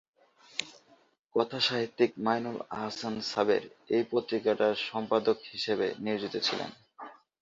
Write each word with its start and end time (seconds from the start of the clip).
কথাসাহিত্যিক 1.35 2.11
মইনুল 2.25 2.57
আহসান 2.75 3.15
সাবের 3.31 3.63
এই 3.95 4.03
পত্রিকাটির 4.11 4.75
সম্পাদক 4.89 5.37
হিসাবে 5.51 5.87
নিয়োজিত 5.99 6.35
ছিলেন। 6.47 6.69